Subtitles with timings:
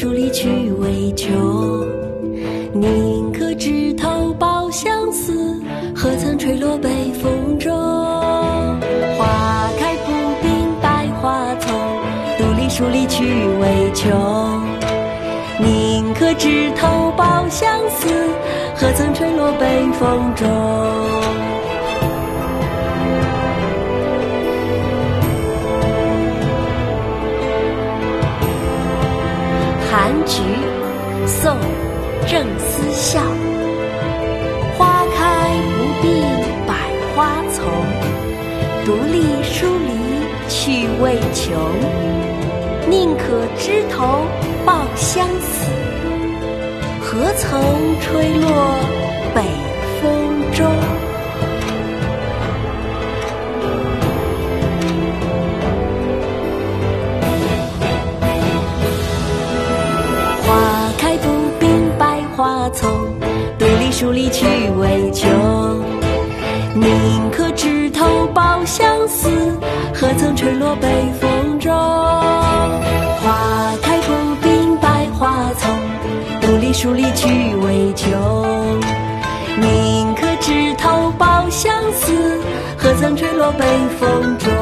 [0.00, 0.48] 书里去
[0.80, 1.28] 为求。
[2.72, 5.60] 宁可枝头抱相思，
[5.94, 6.88] 何曾吹落北
[7.20, 7.70] 风中？
[9.18, 10.10] 花开不
[10.40, 11.78] 定百花丛，
[12.38, 13.26] 独立书里去
[13.60, 14.08] 为求。
[15.58, 18.08] 宁可枝头抱相思，
[18.74, 19.66] 何曾吹落北
[19.98, 20.48] 风中？
[30.30, 30.42] 菊，
[31.26, 31.52] 宋·
[32.24, 33.20] 郑思肖。
[34.78, 36.22] 花开不必
[36.68, 36.72] 百
[37.12, 37.66] 花丛，
[38.86, 39.90] 独立疏篱
[40.48, 41.52] 趣未穷。
[42.88, 44.24] 宁可枝头
[44.64, 45.68] 抱香死，
[47.00, 47.60] 何曾
[48.00, 48.48] 吹落
[49.34, 49.42] 北
[63.80, 64.44] 独立疏篱趣
[64.78, 65.30] 味穷。
[66.74, 69.30] 宁可枝头抱相思，
[69.94, 70.86] 何曾吹落北
[71.18, 71.72] 风中？
[71.72, 75.74] 花开不并百花丛，
[76.42, 78.12] 独立疏篱趣味穷。
[79.58, 82.38] 宁可枝头抱相思，
[82.76, 83.64] 何曾吹落北
[83.98, 84.52] 风中？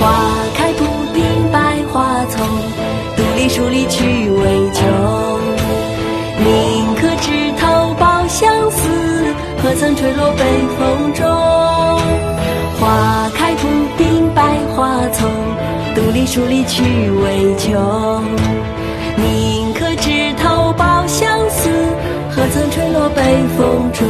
[0.00, 2.40] 花开不并百花丛，
[3.16, 5.25] 独立疏篱趣味穷。
[9.66, 10.44] 何曾吹落北
[10.78, 11.26] 风中？
[12.78, 13.66] 花开不
[13.98, 14.40] 并百
[14.72, 15.28] 花丛，
[15.92, 18.22] 独立疏篱趣味穷。
[19.16, 21.68] 宁可枝头抱香死，
[22.30, 23.22] 何曾吹落北
[23.58, 24.06] 风中？